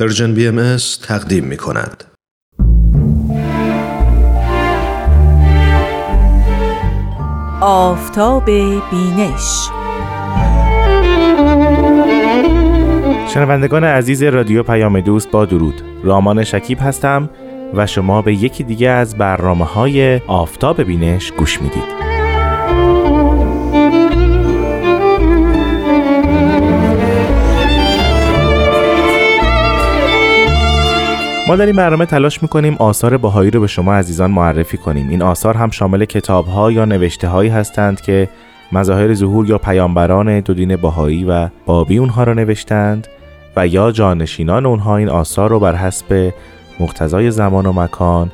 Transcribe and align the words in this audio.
Persian 0.00 0.34
BMS 0.34 0.76
تقدیم 1.02 1.44
می 1.44 1.56
کند. 1.56 2.04
آفتاب 7.60 8.44
بینش. 8.90 9.68
شنوندگان 13.34 13.84
عزیز 13.84 14.22
رادیو 14.22 14.62
پیام 14.62 15.00
دوست 15.00 15.30
با 15.30 15.44
درود. 15.44 15.82
رامان 16.04 16.44
شکیب 16.44 16.78
هستم 16.80 17.30
و 17.74 17.86
شما 17.86 18.22
به 18.22 18.34
یکی 18.34 18.64
دیگه 18.64 18.88
از 18.88 19.18
برنامه 19.18 19.64
های 19.64 20.20
آفتاب 20.26 20.82
بینش 20.82 21.32
گوش 21.32 21.62
می‌دید. 21.62 21.96
ما 31.48 31.56
در 31.56 31.66
این 31.66 31.76
برنامه 31.76 32.06
تلاش 32.06 32.42
می‌کنیم 32.42 32.76
آثار 32.78 33.16
باهایی 33.16 33.50
رو 33.50 33.60
به 33.60 33.66
شما 33.66 33.94
عزیزان 33.94 34.30
معرفی 34.30 34.76
کنیم. 34.76 35.08
این 35.08 35.22
آثار 35.22 35.56
هم 35.56 35.70
شامل 35.70 36.04
کتاب 36.04 36.46
ها 36.46 36.72
یا 36.72 36.84
نوشته 36.84 37.28
هایی 37.28 37.50
هستند 37.50 38.00
که 38.00 38.28
مظاهر 38.72 39.14
ظهور 39.14 39.48
یا 39.48 39.58
پیامبران 39.58 40.40
دو 40.40 40.54
دین 40.54 40.76
باهایی 40.76 41.24
و 41.24 41.48
بابی 41.66 41.98
اونها 41.98 42.24
را 42.24 42.34
نوشتند 42.34 43.06
و 43.56 43.66
یا 43.66 43.90
جانشینان 43.90 44.66
اونها 44.66 44.96
این 44.96 45.08
آثار 45.08 45.50
رو 45.50 45.60
بر 45.60 45.74
حسب 45.74 46.32
مقتضای 46.80 47.30
زمان 47.30 47.66
و 47.66 47.72
مکان 47.72 48.30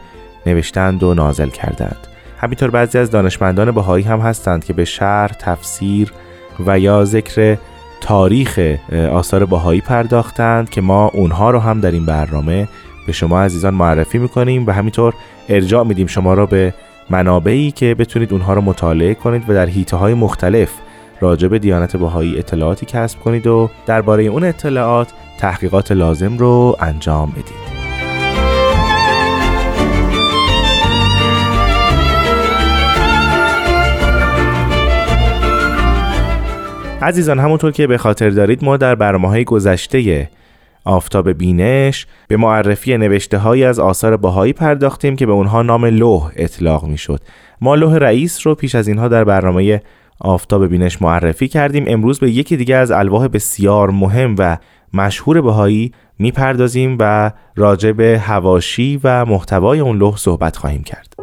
نوشتند 0.47 1.03
و 1.03 1.15
نازل 1.15 1.49
کردند. 1.49 2.07
همینطور 2.39 2.71
بعضی 2.71 2.99
از 2.99 3.11
دانشمندان 3.11 3.71
بهایی 3.71 4.05
هم 4.05 4.21
هستند 4.21 4.65
که 4.65 4.73
به 4.73 4.85
شرح، 4.85 5.33
تفسیر 5.39 6.13
و 6.67 6.79
یا 6.79 7.05
ذکر 7.05 7.57
تاریخ 8.01 8.77
آثار 9.13 9.45
بهایی 9.45 9.81
پرداختند 9.81 10.71
که 10.71 10.81
ما 10.81 11.09
اونها 11.09 11.51
رو 11.51 11.59
هم 11.59 11.81
در 11.81 11.91
این 11.91 12.07
برنامه 12.07 12.69
به 13.07 13.13
شما 13.13 13.43
عزیزان 13.43 13.75
معرفی 13.75 14.19
می‌کنیم 14.19 14.67
و 14.67 14.71
همینطور 14.71 15.15
ارجاع 15.49 15.85
میدیم 15.85 16.07
شما 16.07 16.35
را 16.35 16.47
به 16.47 16.75
منابعی 17.11 17.71
که 17.71 17.95
بتونید 17.95 18.33
اونها 18.33 18.55
رو 18.55 18.61
مطالعه 18.61 19.15
کنید 19.15 19.51
و 19.51 19.55
در 19.55 19.67
حیطه 19.67 19.97
های 19.97 20.15
مختلف 20.15 20.71
راجع 21.21 21.49
به 21.49 21.59
دیانت 21.59 21.97
بهایی 21.97 22.39
اطلاعاتی 22.39 22.87
کسب 22.87 23.21
کنید 23.21 23.47
و 23.47 23.71
درباره 23.87 24.23
اون 24.23 24.45
اطلاعات 24.45 25.13
تحقیقات 25.39 25.93
لازم 25.93 26.39
رو 26.39 26.77
انجام 26.81 27.31
بدید. 27.31 27.73
عزیزان 37.03 37.39
همونطور 37.39 37.73
که 37.73 37.87
به 37.87 37.99
خاطر 37.99 38.31
دارید 38.31 38.65
ما 38.65 38.77
در 38.77 38.95
برنامه 38.95 39.29
های 39.29 39.45
گذشته 39.45 40.29
آفتاب 40.85 41.31
بینش 41.31 42.07
به 42.29 42.37
معرفی 42.37 42.99
نوشته 42.99 43.39
های 43.39 43.65
از 43.65 43.79
آثار 43.79 44.17
باهایی 44.17 44.53
پرداختیم 44.53 45.17
که 45.17 45.27
به 45.27 45.33
اونها 45.33 45.63
نام 45.63 45.85
لوح 45.85 46.31
اطلاق 46.37 46.85
می 46.85 46.99
شد 46.99 47.21
ما 47.61 47.75
لوح 47.75 47.97
رئیس 47.97 48.47
رو 48.47 48.55
پیش 48.55 48.75
از 48.75 48.89
اینها 48.89 49.09
در 49.09 49.25
برنامه 49.25 49.83
آفتاب 50.21 50.67
بینش 50.67 51.03
معرفی 51.03 51.49
کردیم. 51.49 51.85
امروز 51.87 52.21
به 52.21 52.31
یکی 52.31 52.57
دیگه 52.57 52.77
از 52.77 52.91
الواح 52.91 53.29
بسیار 53.29 53.91
مهم 53.91 54.35
و 54.39 54.59
مشهور 54.95 55.41
بهایی 55.41 55.93
می‌پردازیم 56.19 56.97
و 57.01 57.33
راجع 57.57 57.93
به 57.93 58.23
هواشی 58.25 59.01
و 59.05 59.25
محتوای 59.25 59.81
اون 59.81 59.99
لوح 59.99 60.17
صحبت 60.17 60.57
خواهیم 60.57 60.83
کرد. 60.83 61.22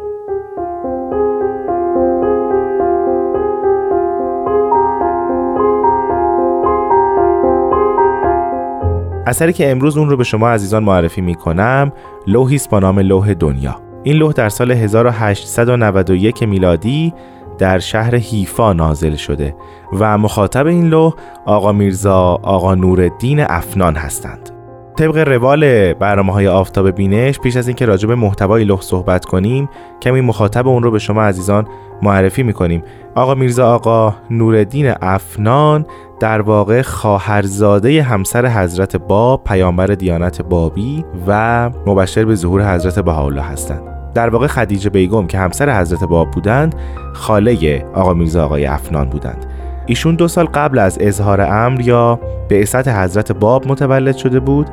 اثری 9.26 9.52
که 9.52 9.70
امروز 9.70 9.96
اون 9.96 10.10
رو 10.10 10.16
به 10.16 10.24
شما 10.24 10.50
عزیزان 10.50 10.84
معرفی 10.84 11.20
می 11.20 11.34
کنم 11.34 11.92
لوحی 12.26 12.56
است 12.56 12.70
با 12.70 12.78
نام 12.78 12.98
لوح 12.98 13.34
دنیا. 13.34 13.80
این 14.02 14.16
لوح 14.16 14.32
در 14.32 14.48
سال 14.48 14.70
1891 14.70 16.42
میلادی 16.42 17.14
در 17.58 17.78
شهر 17.78 18.16
حیفا 18.16 18.72
نازل 18.72 19.14
شده 19.14 19.54
و 19.92 20.18
مخاطب 20.18 20.66
این 20.66 20.88
لوح 20.88 21.14
آقا 21.46 21.72
میرزا 21.72 22.18
آقا 22.42 22.74
نورالدین 22.74 23.40
افنان 23.40 23.96
هستند. 23.96 24.50
طبق 24.96 25.16
روال 25.16 25.92
برنامه 25.92 26.32
های 26.32 26.48
آفتاب 26.48 26.90
بینش 26.90 27.38
پیش 27.38 27.56
از 27.56 27.68
اینکه 27.68 27.86
راجع 27.86 28.08
به 28.08 28.14
محتوای 28.14 28.64
لوح 28.64 28.80
صحبت 28.80 29.24
کنیم 29.24 29.68
کمی 30.02 30.20
مخاطب 30.20 30.68
اون 30.68 30.82
رو 30.82 30.90
به 30.90 30.98
شما 30.98 31.22
عزیزان 31.22 31.66
معرفی 32.02 32.42
می‌کنیم. 32.42 32.82
آقا 33.14 33.34
میرزا 33.34 33.74
آقا 33.74 34.14
نورالدین 34.30 34.92
افنان 35.02 35.86
در 36.20 36.40
واقع 36.40 36.82
خواهرزاده 36.82 38.02
همسر 38.02 38.46
حضرت 38.46 38.96
باب 38.96 39.44
پیامبر 39.44 39.86
دیانت 39.86 40.42
بابی 40.42 41.04
و 41.26 41.70
مبشر 41.86 42.24
به 42.24 42.34
ظهور 42.34 42.74
حضرت 42.74 42.98
بهاءالله 42.98 43.42
هستند. 43.42 43.82
در 44.14 44.28
واقع 44.28 44.46
خدیجه 44.46 44.90
بیگم 44.90 45.26
که 45.26 45.38
همسر 45.38 45.80
حضرت 45.80 46.04
باب 46.04 46.30
بودند 46.30 46.74
خاله 47.14 47.84
آقا 47.94 48.14
میرزا 48.14 48.44
آقای 48.44 48.66
افنان 48.66 49.08
بودند. 49.08 49.46
ایشون 49.86 50.14
دو 50.14 50.28
سال 50.28 50.44
قبل 50.44 50.78
از 50.78 50.98
اظهار 51.00 51.40
امر 51.40 51.80
یا 51.80 52.20
به 52.48 52.56
حضرت 52.86 53.32
باب 53.32 53.66
متولد 53.68 54.16
شده 54.16 54.40
بود 54.40 54.66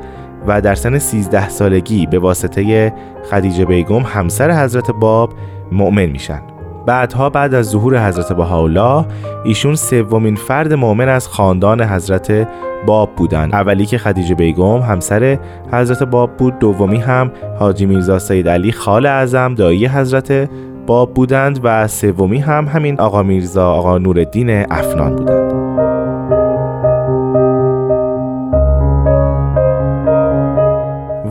و 0.48 0.62
در 0.62 0.76
سن 0.76 0.98
13 0.98 1.50
سالگی 1.50 2.06
به 2.06 2.20
واسطه 2.20 2.94
خدیجه 3.32 3.66
بیگم 3.66 4.02
همسر 4.02 4.64
حضرت 4.64 4.92
باب 4.92 5.34
مؤمن 5.72 6.06
میشن. 6.06 6.57
بعدها 6.88 7.30
بعد 7.30 7.54
از 7.54 7.70
ظهور 7.70 8.08
حضرت 8.08 8.34
بهاءالله 8.34 9.06
ایشون 9.44 9.76
سومین 9.76 10.36
فرد 10.36 10.74
مؤمن 10.74 11.10
از 11.10 11.28
خاندان 11.28 11.82
حضرت 11.82 12.48
باب 12.86 13.16
بودند 13.16 13.56
اولی 13.56 13.86
که 13.86 13.98
خدیجه 13.98 14.36
بیگم 14.36 14.78
همسر 14.78 15.40
حضرت 15.72 16.04
باب 16.04 16.38
بود. 16.38 16.60
دومی 16.60 16.98
هم 16.98 17.32
حاجی 17.60 17.86
میرزا 17.86 18.20
سید 18.20 18.50
علی 18.50 18.72
خال 18.72 19.06
اعظم 19.06 19.54
دایی 19.54 19.86
حضرت 19.88 20.50
باب 20.88 21.14
بودند 21.14 21.60
و 21.64 21.88
سومی 21.88 22.40
هم 22.40 22.68
همین 22.68 23.00
آقا 23.00 23.24
میرزا 23.24 23.72
آقا 23.72 23.98
نورالدین 23.98 24.50
افنان 24.72 25.16
بودند. 25.16 25.68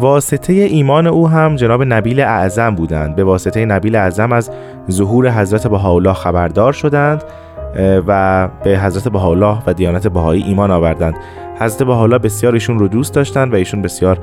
واسطه 0.01 0.53
ایمان 0.53 1.07
او 1.07 1.29
هم 1.29 1.57
جناب 1.57 1.83
نبیل 1.83 2.21
اعظم 2.21 2.75
بودند. 2.75 3.17
به 3.17 3.25
واسطه 3.25 3.65
نبیل 3.65 3.97
اعظم 3.97 4.33
از 4.33 4.51
ظهور 4.91 5.31
حضرت 5.31 5.67
بهاءالله 5.67 6.13
خبردار 6.13 6.73
شدند 6.73 7.25
و 8.07 8.49
به 8.65 8.79
حضرت 8.79 9.09
بهاءالله 9.09 9.59
و 9.67 9.75
دیانت 9.75 10.07
بهایی 10.07 10.43
ایمان 10.43 10.71
آوردند. 10.71 11.15
حضرت 11.61 11.83
بهاءالله 11.83 12.19
بسیار 12.19 12.55
ایشون 12.55 12.79
رو 12.79 12.89
دوست 12.89 13.15
داشتند 13.15 13.53
و 13.53 13.57
ایشون 13.57 13.83
بسیار 13.83 14.19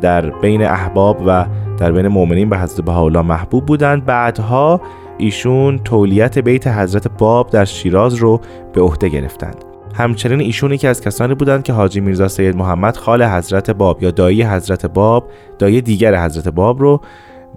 در 0.00 0.30
بین 0.30 0.62
احباب 0.62 1.22
و 1.26 1.46
در 1.78 1.92
بین 1.92 2.08
مؤمنین 2.08 2.48
به 2.50 2.58
حضرت 2.58 2.84
بهاءالله 2.84 3.22
محبوب 3.22 3.66
بودند. 3.66 4.04
بعدها 4.04 4.80
ایشون 5.18 5.78
تولیت 5.78 6.38
بیت 6.38 6.66
حضرت 6.66 7.08
باب 7.18 7.50
در 7.50 7.64
شیراز 7.64 8.14
رو 8.14 8.40
به 8.72 8.80
عهده 8.80 9.08
گرفتند. 9.08 9.64
همچنین 9.94 10.40
ایشون 10.40 10.72
یکی 10.72 10.86
از 10.86 11.00
کسانی 11.00 11.34
بودند 11.34 11.62
که 11.62 11.72
حاجی 11.72 12.00
میرزا 12.00 12.28
سید 12.28 12.56
محمد 12.56 12.96
خال 12.96 13.22
حضرت 13.22 13.70
باب 13.70 14.02
یا 14.02 14.10
دایی 14.10 14.42
حضرت 14.42 14.86
باب 14.86 15.30
دایی 15.58 15.80
دیگر 15.80 16.24
حضرت 16.24 16.48
باب 16.48 16.80
رو 16.80 17.00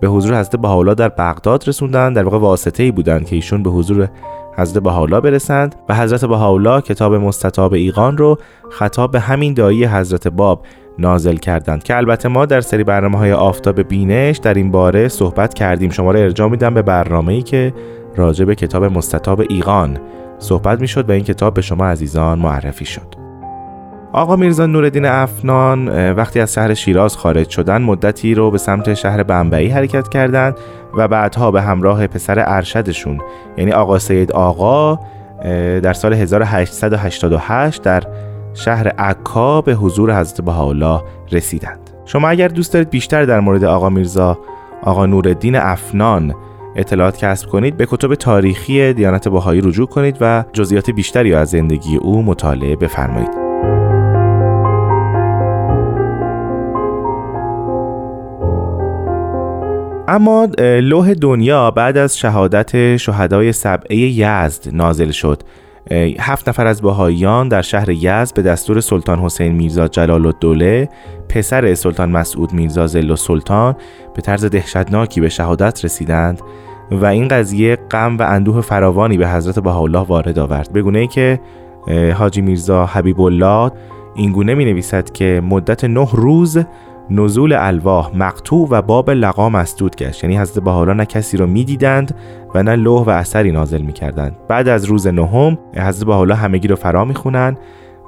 به 0.03 0.09
حضور 0.09 0.39
حضرت 0.39 0.55
بهاءالله 0.55 0.93
در 0.93 1.09
بغداد 1.09 1.67
رسوندند 1.67 2.15
در 2.15 2.23
واقع 2.23 2.37
واسطه 2.37 2.83
ای 2.83 2.91
بودند 2.91 3.25
که 3.25 3.35
ایشون 3.35 3.63
به 3.63 3.69
حضور 3.69 4.09
حضرت 4.57 4.83
بهاءالله 4.83 5.19
برسند 5.19 5.75
و 5.89 5.95
حضرت 5.95 6.25
بهاءالله 6.25 6.81
کتاب 6.81 7.13
مستطاب 7.13 7.73
ایقان 7.73 8.17
رو 8.17 8.37
خطاب 8.69 9.11
به 9.11 9.19
همین 9.19 9.53
دایی 9.53 9.85
حضرت 9.85 10.27
باب 10.27 10.65
نازل 10.99 11.35
کردند 11.35 11.83
که 11.83 11.97
البته 11.97 12.29
ما 12.29 12.45
در 12.45 12.61
سری 12.61 12.83
برنامه 12.83 13.17
های 13.17 13.31
آفتاب 13.33 13.81
بینش 13.81 14.37
در 14.37 14.53
این 14.53 14.71
باره 14.71 15.07
صحبت 15.07 15.53
کردیم. 15.53 15.89
شما 15.89 16.11
را 16.11 16.19
ارجاع 16.19 16.49
میدم 16.49 16.73
به 16.73 16.81
برنامه 16.81 17.33
ای 17.33 17.41
که 17.41 17.73
راجع 18.15 18.45
به 18.45 18.55
کتاب 18.55 18.83
مستطاب 18.83 19.41
ایقان 19.49 19.97
صحبت 20.39 20.81
می‌شد 20.81 21.09
و 21.09 21.11
این 21.11 21.23
کتاب 21.23 21.53
به 21.53 21.61
شما 21.61 21.85
عزیزان 21.85 22.39
معرفی 22.39 22.85
شد. 22.85 23.22
آقا 24.13 24.35
میرزا 24.35 24.65
نوردین 24.65 25.05
افنان 25.05 26.11
وقتی 26.11 26.39
از 26.39 26.53
شهر 26.53 26.73
شیراز 26.73 27.17
خارج 27.17 27.49
شدن 27.49 27.81
مدتی 27.81 28.33
رو 28.33 28.51
به 28.51 28.57
سمت 28.57 28.93
شهر 28.93 29.23
بمبئی 29.23 29.67
حرکت 29.67 30.09
کردند 30.09 30.55
و 30.97 31.07
بعدها 31.07 31.51
به 31.51 31.61
همراه 31.61 32.07
پسر 32.07 32.43
ارشدشون 32.47 33.21
یعنی 33.57 33.71
آقا 33.71 33.99
سید 33.99 34.31
آقا 34.31 34.99
در 35.83 35.93
سال 35.93 36.13
1888 36.13 37.81
در 37.81 38.03
شهر 38.53 38.87
عکا 38.87 39.61
به 39.61 39.73
حضور 39.73 40.19
حضرت 40.19 40.41
بهاءالله 40.41 41.01
رسیدند. 41.31 41.79
شما 42.05 42.29
اگر 42.29 42.47
دوست 42.47 42.73
دارید 42.73 42.89
بیشتر 42.89 43.25
در 43.25 43.39
مورد 43.39 43.63
آقا 43.63 43.89
میرزا 43.89 44.39
آقا 44.83 45.05
نوردین 45.05 45.55
افنان 45.55 46.33
اطلاعات 46.75 47.17
کسب 47.17 47.49
کنید 47.49 47.77
به 47.77 47.87
کتب 47.89 48.15
تاریخی 48.15 48.93
دیانت 48.93 49.27
بهایی 49.27 49.61
رجوع 49.61 49.87
کنید 49.87 50.17
و 50.21 50.43
جزئیات 50.53 50.91
بیشتری 50.91 51.33
از 51.33 51.49
زندگی 51.49 51.97
او 51.97 52.23
مطالعه 52.23 52.75
بفرمایید. 52.75 53.42
اما 60.07 60.47
لوح 60.59 61.13
دنیا 61.13 61.71
بعد 61.71 61.97
از 61.97 62.17
شهادت 62.17 62.97
شهدای 62.97 63.51
سبعه 63.51 63.97
یزد 63.97 64.69
نازل 64.73 65.11
شد. 65.11 65.43
هفت 66.19 66.49
نفر 66.49 66.67
از 66.67 66.81
بهاییان 66.81 67.47
در 67.47 67.61
شهر 67.61 67.89
یزد 67.89 68.33
به 68.33 68.41
دستور 68.41 68.79
سلطان 68.79 69.19
حسین 69.19 69.51
میرزا 69.51 69.87
جلال 69.87 70.25
الدوله 70.25 70.89
پسر 71.29 71.73
سلطان 71.73 72.11
مسعود 72.11 72.53
میرزا 72.53 72.87
زل 72.87 73.15
سلطان 73.15 73.75
به 74.15 74.21
طرز 74.21 74.45
دهشتناکی 74.45 75.21
به 75.21 75.29
شهادت 75.29 75.85
رسیدند 75.85 76.41
و 76.91 77.05
این 77.05 77.27
قضیه 77.27 77.75
غم 77.75 78.17
و 78.17 78.21
اندوه 78.21 78.61
فراوانی 78.61 79.17
به 79.17 79.29
حضرت 79.29 79.59
بهاءالله 79.59 79.99
وارد 79.99 80.39
آورد. 80.39 80.73
بگونه 80.73 80.99
ای 80.99 81.07
که 81.07 81.39
حاجی 82.15 82.41
میرزا 82.41 82.85
حبیب 82.85 83.21
الله 83.21 83.71
اینگونه 84.15 84.53
می 84.53 84.65
نویسد 84.65 85.11
که 85.11 85.41
مدت 85.43 85.83
نه 85.83 86.07
روز 86.13 86.59
نزول 87.09 87.53
الواح 87.53 88.11
مقطوع 88.15 88.67
و 88.71 88.81
باب 88.81 89.09
لقا 89.09 89.49
مسدود 89.49 89.95
گشت. 89.95 90.23
یعنی 90.23 90.37
حضرت 90.37 90.63
بهاءالله 90.63 90.93
نه 90.93 91.05
کسی 91.05 91.37
رو 91.37 91.47
می‌دیدند 91.47 92.15
و 92.55 92.63
نه 92.63 92.75
لوح 92.75 93.05
و 93.05 93.09
اثری 93.09 93.51
نازل 93.51 93.81
می‌کردند. 93.81 94.35
بعد 94.47 94.67
از 94.67 94.85
روز 94.85 95.07
نهم 95.07 95.57
حضرت 95.77 96.05
بهاءالله 96.05 96.35
همگی 96.35 96.67
رو 96.67 96.75
فرا 96.75 97.05
می‌خونند 97.05 97.59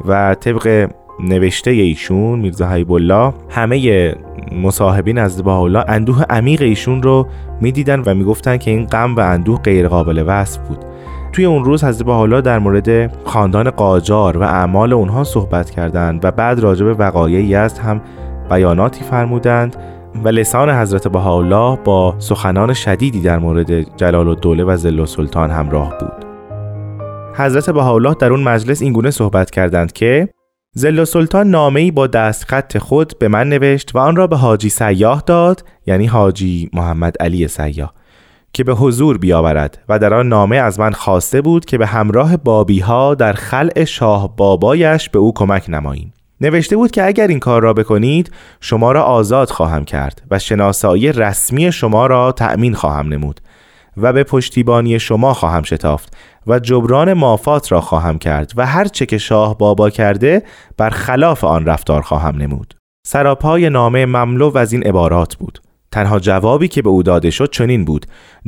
و 0.07 0.35
طبق 0.35 0.89
نوشته 1.19 1.71
ایشون 1.71 2.39
میرزا 2.39 2.67
حبیب 2.67 2.91
الله 2.91 3.33
همه 3.49 4.15
مصاحبین 4.63 5.17
از 5.17 5.43
بهاءالله 5.43 5.85
اندوه 5.87 6.23
عمیق 6.29 6.61
ایشون 6.61 7.03
رو 7.03 7.27
می‌دیدن 7.61 7.99
و 8.05 8.13
می‌گفتن 8.13 8.57
که 8.57 8.71
این 8.71 8.85
غم 8.85 9.15
و 9.15 9.19
اندوه 9.19 9.61
غیر 9.61 9.87
قابل 9.87 10.23
وصف 10.27 10.67
بود. 10.67 10.85
توی 11.33 11.45
اون 11.45 11.65
روز 11.65 11.83
حضرت 11.83 12.05
بهاءالله 12.05 12.41
در 12.41 12.59
مورد 12.59 13.11
خاندان 13.25 13.69
قاجار 13.69 14.37
و 14.37 14.41
اعمال 14.41 14.93
اونها 14.93 15.23
صحبت 15.23 15.69
کردند 15.69 16.25
و 16.25 16.31
بعد 16.31 16.59
راجع 16.59 16.85
به 16.85 17.31
یزد 17.31 17.77
هم 17.77 18.01
بیاناتی 18.49 19.03
فرمودند 19.03 19.75
و 20.23 20.27
لسان 20.27 20.69
حضرت 20.69 21.07
بهاءالله 21.07 21.79
با 21.83 22.15
سخنان 22.19 22.73
شدیدی 22.73 23.21
در 23.21 23.39
مورد 23.39 23.97
جلال 23.97 24.27
الدوله 24.27 24.63
و 24.63 24.77
زل 24.77 25.05
سلطان 25.05 25.51
همراه 25.51 25.97
بود. 25.97 26.25
حضرت 27.33 27.69
بهاءالله 27.69 28.15
در 28.19 28.31
اون 28.31 28.43
مجلس 28.43 28.81
اینگونه 28.81 29.11
صحبت 29.11 29.51
کردند 29.51 29.91
که 29.91 30.29
زل 30.77 31.03
سلطان 31.03 31.49
نامه‌ای 31.49 31.91
با 31.91 32.07
دستخط 32.07 32.77
خود 32.77 33.13
به 33.19 33.27
من 33.27 33.49
نوشت 33.49 33.95
و 33.95 33.99
آن 33.99 34.15
را 34.15 34.27
به 34.27 34.35
حاجی 34.35 34.69
سیاه 34.69 35.23
داد 35.25 35.63
یعنی 35.85 36.05
حاجی 36.05 36.69
محمد 36.73 37.15
علی 37.19 37.47
سیاه 37.47 37.93
که 38.53 38.63
به 38.63 38.73
حضور 38.73 39.17
بیاورد 39.17 39.83
و 39.89 39.99
در 39.99 40.13
آن 40.13 40.27
نامه 40.27 40.55
از 40.55 40.79
من 40.79 40.91
خواسته 40.91 41.41
بود 41.41 41.65
که 41.65 41.77
به 41.77 41.87
همراه 41.87 42.37
بابی 42.37 42.79
ها 42.79 43.15
در 43.15 43.33
خلع 43.33 43.83
شاه 43.83 44.35
بابایش 44.35 45.09
به 45.09 45.19
او 45.19 45.33
کمک 45.33 45.65
نماییم. 45.69 46.13
نوشته 46.41 46.75
بود 46.75 46.91
که 46.91 47.05
اگر 47.05 47.27
این 47.27 47.39
کار 47.39 47.61
را 47.61 47.73
بکنید 47.73 48.31
شما 48.61 48.91
را 48.91 49.03
آزاد 49.03 49.49
خواهم 49.49 49.85
کرد 49.85 50.21
و 50.31 50.39
شناسایی 50.39 51.11
رسمی 51.11 51.71
شما 51.71 52.07
را 52.07 52.31
تأمین 52.31 52.73
خواهم 52.73 53.07
نمود 53.07 53.41
و 53.97 54.13
به 54.13 54.23
پشتیبانی 54.23 54.99
شما 54.99 55.33
خواهم 55.33 55.63
شتافت 55.63 56.17
و 56.47 56.59
جبران 56.59 57.13
مافات 57.13 57.71
را 57.71 57.81
خواهم 57.81 58.17
کرد 58.17 58.51
و 58.55 58.65
هر 58.65 58.85
چه 58.85 59.05
که 59.05 59.17
شاه 59.17 59.57
بابا 59.57 59.89
کرده 59.89 60.43
بر 60.77 60.89
خلاف 60.89 61.43
آن 61.43 61.65
رفتار 61.65 62.01
خواهم 62.01 62.37
نمود. 62.37 62.73
سراپای 63.07 63.69
نامه 63.69 64.05
مملو 64.05 64.57
از 64.57 64.73
این 64.73 64.83
عبارات 64.83 65.35
بود. 65.35 65.61
تنها 65.95 66.19
جوابی 66.19 66.67
که 66.67 66.81
به 66.81 66.89
او 66.89 67.03
داده 67.03 67.29
شد 67.29 67.49
چنین 67.51 67.85
بود. 67.85 68.05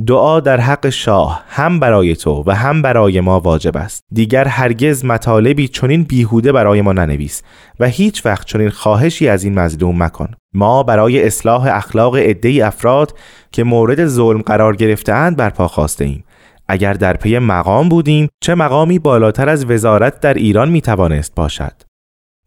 دعا 0.08 0.40
در 0.40 0.60
حق 0.60 0.90
شاه 0.90 1.44
هم 1.48 1.80
برای 1.80 2.16
تو 2.16 2.44
و 2.46 2.56
هم 2.56 2.82
برای 2.82 3.22
ما 3.22 3.40
واجب 3.40 3.78
است. 3.78 4.04
دیگر 4.14 4.48
هرگز 4.48 5.06
مطالبی 5.06 5.68
چنین 5.68 6.04
بیهوده 6.04 6.52
برای 6.52 6.82
ما 6.82 6.94
ننویس 6.94 7.44
و 7.80 7.88
هیچ 7.88 8.26
وقت 8.26 8.48
چنین 8.48 8.70
خواهشی 8.70 9.28
از 9.28 9.44
این 9.44 9.60
مظلوم 9.60 10.04
مکن. 10.04 10.30
ما 10.54 10.84
برای 10.84 11.24
اصلاح 11.24 11.68
اخلاق 11.68 12.16
عده 12.16 12.68
افراد 12.68 13.14
که 13.52 13.64
مورد 13.64 14.06
ظلم 14.06 14.42
قرار 14.42 14.76
گرفتهاند 14.76 15.38
برپا 15.38 15.68
خواسته 15.68 16.06
ایم. 16.06 16.24
اگر 16.68 16.94
در 16.94 17.14
پی 17.14 17.40
مقام 17.40 17.90
بودیم 17.90 18.28
چه 18.42 18.56
مقامی 18.56 19.00
بالاتر 19.00 19.50
از 19.50 19.66
وزارت 19.66 20.20
در 20.20 20.34
ایران 20.34 20.70
می 20.70 20.82
توانست 20.82 21.36
باشد؟ 21.36 21.74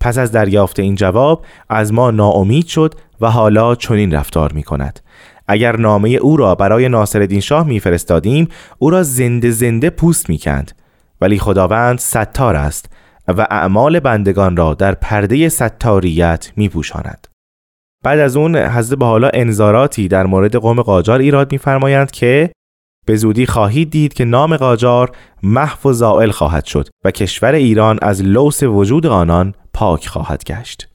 پس 0.00 0.18
از 0.18 0.32
دریافت 0.32 0.80
این 0.80 0.94
جواب 0.94 1.44
از 1.68 1.92
ما 1.92 2.10
ناامید 2.10 2.66
شد 2.66 2.94
و 3.20 3.30
حالا 3.30 3.74
چنین 3.74 4.14
رفتار 4.14 4.52
می 4.52 4.62
کند 4.62 5.00
اگر 5.48 5.76
نامه 5.76 6.08
او 6.08 6.36
را 6.36 6.54
برای 6.54 6.88
ناصرالدین 6.88 7.40
شاه 7.40 7.66
میفرستادیم 7.66 8.48
او 8.78 8.90
را 8.90 9.02
زنده 9.02 9.50
زنده 9.50 9.90
پوست 9.90 10.28
می‌کند. 10.28 10.72
ولی 11.20 11.38
خداوند 11.38 11.98
ستار 11.98 12.56
است 12.56 12.92
و 13.28 13.46
اعمال 13.50 14.00
بندگان 14.00 14.56
را 14.56 14.74
در 14.74 14.94
پرده 14.94 15.48
ستاریت 15.48 16.52
میپوشاند. 16.56 17.26
بعد 18.04 18.18
از 18.18 18.36
اون 18.36 18.56
حضرت 18.56 18.98
به 18.98 19.04
حالا 19.04 19.30
انذاراتی 19.34 20.08
در 20.08 20.26
مورد 20.26 20.56
قوم 20.56 20.82
قاجار 20.82 21.20
ایراد 21.20 21.52
میفرمایند 21.52 22.10
که 22.10 22.52
به 23.06 23.16
زودی 23.16 23.46
خواهید 23.46 23.90
دید 23.90 24.14
که 24.14 24.24
نام 24.24 24.56
قاجار 24.56 25.10
محو 25.42 25.90
و 25.90 25.92
زائل 25.92 26.30
خواهد 26.30 26.64
شد 26.64 26.88
و 27.04 27.10
کشور 27.10 27.54
ایران 27.54 27.98
از 28.02 28.22
لوس 28.22 28.62
وجود 28.62 29.06
آنان 29.06 29.54
پاک 29.72 30.06
خواهد 30.06 30.44
گشت. 30.44 30.89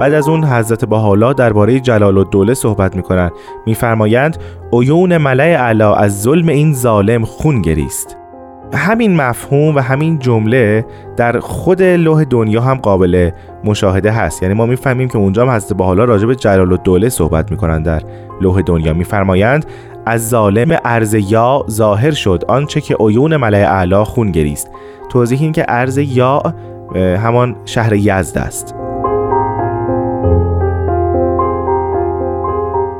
بعد 0.00 0.12
از 0.12 0.28
اون 0.28 0.44
حضرت 0.44 0.84
بهاءالله 0.84 1.34
درباره 1.34 1.80
جلال 1.80 2.18
الدوله 2.18 2.54
صحبت 2.54 2.96
می‌کنند. 2.96 3.32
میفرمایند 3.66 4.36
عیون 4.72 5.18
ملع 5.18 5.44
اعلی 5.44 5.82
از 5.82 6.22
ظلم 6.22 6.48
این 6.48 6.74
ظالم 6.74 7.24
خون 7.24 7.62
گریست. 7.62 8.16
همین 8.74 9.16
مفهوم 9.16 9.76
و 9.76 9.80
همین 9.80 10.18
جمله 10.18 10.86
در 11.16 11.40
خود 11.40 11.82
لوح 11.82 12.24
دنیا 12.24 12.60
هم 12.60 12.74
قابل 12.74 13.30
مشاهده 13.64 14.10
هست. 14.10 14.42
یعنی 14.42 14.54
ما 14.54 14.66
می‌فهمیم 14.66 15.08
که 15.08 15.18
اونجا 15.18 15.42
هم 15.42 15.50
حضرت 15.50 15.72
بهاءالله 15.72 16.04
راجع 16.04 16.26
به 16.26 16.36
جلال 16.36 16.72
الدوله 16.72 17.08
صحبت 17.08 17.50
می‌کنند 17.50 17.84
در 17.84 18.02
لوح 18.40 18.62
دنیا. 18.62 18.94
میفرمایند 18.94 19.66
از 20.06 20.28
ظالم 20.28 20.78
ارز 20.84 21.14
یا 21.14 21.64
ظاهر 21.70 22.10
شد 22.10 22.44
آنچه 22.48 22.80
که 22.80 22.96
عیون 23.00 23.36
ملع 23.36 23.58
اعلی 23.58 24.04
خون 24.04 24.30
گریست. 24.30 24.70
توضیح 25.08 25.40
این 25.40 25.52
که 25.52 25.64
ارز 25.68 25.98
یا 25.98 26.42
همان 26.96 27.56
شهر 27.64 27.92
یزد 27.92 28.38
است. 28.38 28.74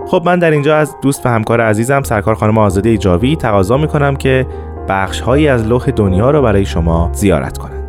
خب 0.09 0.23
من 0.25 0.39
در 0.39 0.51
اینجا 0.51 0.77
از 0.77 0.97
دوست 1.03 1.27
و 1.27 1.29
همکار 1.29 1.61
عزیزم 1.61 2.03
سرکار 2.03 2.35
خانم 2.35 2.59
آزاده 2.59 2.99
جاوی 2.99 3.37
تقاضا 3.37 3.77
می‌کنم 3.77 4.17
که 4.17 4.47
بخش 4.89 5.21
هایی 5.21 5.49
از 5.49 5.67
لوح 5.67 5.91
دنیا 5.91 6.31
را 6.31 6.43
برای 6.43 6.65
شما 6.65 7.11
زیارت 7.13 7.59
کنند. 7.59 7.89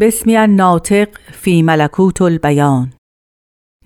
بسمی 0.00 0.46
ناطق 0.46 1.08
فی 1.32 1.62
ملکوت 1.62 2.22
البیان. 2.22 2.92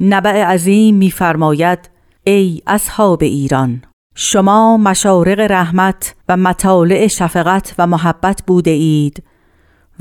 نبع 0.00 0.44
عظیم 0.44 0.94
میفرماید 0.94 1.90
ای 2.24 2.62
اصحاب 2.66 3.22
ایران 3.22 3.82
شما 4.14 4.76
مشارق 4.76 5.40
رحمت 5.40 6.14
و 6.28 6.36
مطالع 6.36 7.06
شفقت 7.06 7.74
و 7.78 7.86
محبت 7.86 8.42
بوده 8.46 8.70
اید 8.70 9.22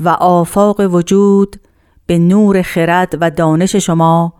و 0.00 0.08
آفاق 0.08 0.80
وجود 0.80 1.56
به 2.06 2.18
نور 2.18 2.62
خرد 2.62 3.14
و 3.20 3.30
دانش 3.30 3.76
شما 3.76 4.32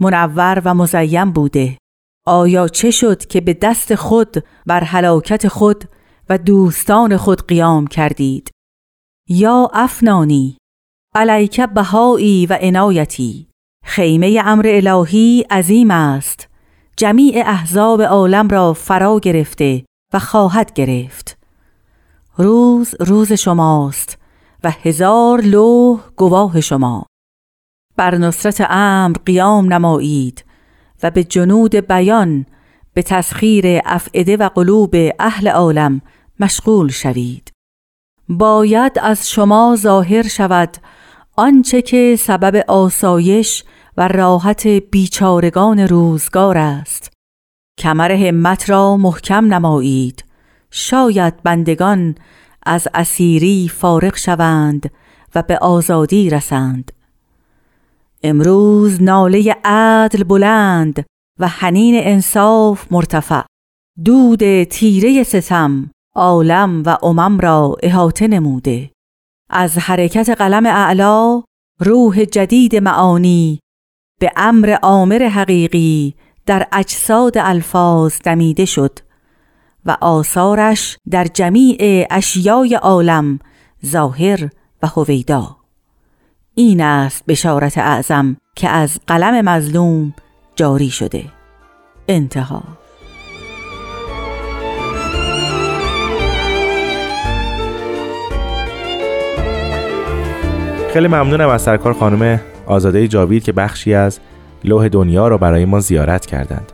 منور 0.00 0.62
و 0.64 0.74
مزیم 0.74 1.32
بوده. 1.32 1.78
آیا 2.26 2.68
چه 2.68 2.90
شد 2.90 3.26
که 3.26 3.40
به 3.40 3.54
دست 3.54 3.94
خود 3.94 4.44
بر 4.66 4.84
هلاکت 4.84 5.48
خود 5.48 5.84
و 6.28 6.38
دوستان 6.38 7.16
خود 7.16 7.46
قیام 7.46 7.86
کردید؟ 7.86 8.50
یا 9.28 9.70
افنانی 9.72 10.56
علیک 11.14 11.60
بهایی 11.60 12.46
و 12.46 12.58
عنایتی 12.60 13.48
خیمه 13.84 14.42
امر 14.44 14.66
الهی 14.66 15.44
عظیم 15.50 15.90
است. 15.90 16.48
جمیع 16.96 17.42
احزاب 17.46 18.02
عالم 18.02 18.48
را 18.48 18.72
فرا 18.72 19.18
گرفته 19.18 19.84
و 20.12 20.18
خواهد 20.18 20.72
گرفت. 20.72 21.38
روز 22.36 22.94
روز 23.00 23.32
شماست 23.32 24.18
و 24.64 24.70
هزار 24.70 25.40
لوح 25.40 26.00
گواه 26.16 26.60
شما. 26.60 27.06
بر 27.96 28.14
نصرت 28.14 28.66
امر 28.70 29.16
قیام 29.26 29.72
نمایید 29.72 30.44
و 31.02 31.10
به 31.10 31.24
جنود 31.24 31.74
بیان 31.74 32.46
به 32.94 33.02
تسخیر 33.02 33.80
افعده 33.84 34.36
و 34.36 34.48
قلوب 34.48 34.94
اهل 35.18 35.48
عالم 35.48 36.00
مشغول 36.40 36.88
شوید. 36.88 37.50
باید 38.28 38.98
از 39.02 39.30
شما 39.30 39.76
ظاهر 39.78 40.28
شود 40.28 40.76
آنچه 41.36 41.82
که 41.82 42.16
سبب 42.18 42.64
آسایش 42.68 43.64
و 43.96 44.08
راحت 44.08 44.66
بیچارگان 44.66 45.78
روزگار 45.78 46.58
است. 46.58 47.12
کمر 47.78 48.12
همت 48.12 48.70
را 48.70 48.96
محکم 48.96 49.54
نمایید. 49.54 50.24
شاید 50.70 51.42
بندگان 51.42 52.14
از 52.66 52.88
اسیری 52.94 53.68
فارغ 53.68 54.16
شوند 54.16 54.90
و 55.34 55.42
به 55.42 55.58
آزادی 55.58 56.30
رسند. 56.30 56.92
امروز 58.22 59.02
ناله 59.02 59.56
عدل 59.64 60.24
بلند 60.24 61.04
و 61.38 61.48
حنین 61.48 61.94
انصاف 61.98 62.92
مرتفع. 62.92 63.42
دود 64.04 64.64
تیره 64.64 65.22
ستم 65.22 65.90
عالم 66.14 66.82
و 66.86 66.96
امم 67.02 67.40
را 67.40 67.76
احاطه 67.82 68.28
نموده. 68.28 68.90
از 69.50 69.78
حرکت 69.78 70.30
قلم 70.30 70.66
اعلا 70.66 71.42
روح 71.80 72.24
جدید 72.24 72.76
معانی 72.76 73.58
به 74.20 74.32
امر 74.36 74.76
آمر 74.82 75.22
حقیقی 75.22 76.14
در 76.46 76.66
اجساد 76.72 77.38
الفاظ 77.38 78.18
دمیده 78.24 78.64
شد 78.64 78.98
و 79.86 79.96
آثارش 80.00 80.96
در 81.10 81.24
جمیع 81.24 82.06
اشیای 82.10 82.74
عالم 82.74 83.38
ظاهر 83.86 84.50
و 84.82 84.86
هویدا. 84.86 85.61
این 86.54 86.80
است 86.80 87.26
بشارت 87.28 87.78
اعظم 87.78 88.36
که 88.56 88.68
از 88.68 88.98
قلم 89.06 89.48
مظلوم 89.48 90.14
جاری 90.56 90.90
شده. 90.90 91.24
انتها. 92.08 92.62
خیلی 100.92 101.08
ممنونم 101.08 101.48
از 101.48 101.62
سرکار 101.62 101.92
خانم 101.92 102.40
آزاده 102.66 103.08
جاوید 103.08 103.44
که 103.44 103.52
بخشی 103.52 103.94
از 103.94 104.20
لوح 104.64 104.88
دنیا 104.88 105.28
را 105.28 105.38
برای 105.38 105.64
ما 105.64 105.80
زیارت 105.80 106.26
کردند. 106.26 106.72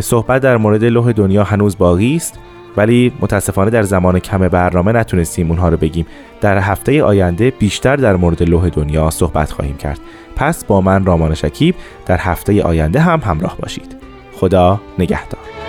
صحبت 0.00 0.42
در 0.42 0.56
مورد 0.56 0.84
لوح 0.84 1.12
دنیا 1.12 1.44
هنوز 1.44 1.78
باقی 1.78 2.16
است. 2.16 2.38
ولی 2.76 3.12
متاسفانه 3.20 3.70
در 3.70 3.82
زمان 3.82 4.18
کم 4.18 4.48
برنامه 4.48 4.92
نتونستیم 4.92 5.50
اونها 5.50 5.68
رو 5.68 5.76
بگیم. 5.76 6.06
در 6.40 6.58
هفته 6.58 7.02
آینده 7.02 7.50
بیشتر 7.50 7.96
در 7.96 8.16
مورد 8.16 8.42
لوح 8.42 8.68
دنیا 8.68 9.10
صحبت 9.10 9.50
خواهیم 9.50 9.76
کرد. 9.76 10.00
پس 10.36 10.64
با 10.64 10.80
من 10.80 11.04
رامان 11.04 11.34
شکیب 11.34 11.74
در 12.06 12.18
هفته 12.18 12.62
آینده 12.62 13.00
هم 13.00 13.20
همراه 13.24 13.56
باشید. 13.56 13.96
خدا 14.32 14.80
نگهدار. 14.98 15.63